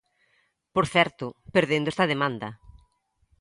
Por 0.75 0.85
certo, 0.93 1.25
perdendo 1.55 1.87
esta 1.91 2.09
demanda. 2.13 2.49